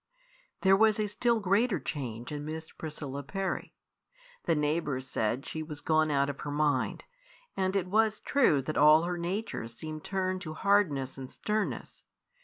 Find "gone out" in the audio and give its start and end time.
5.81-6.27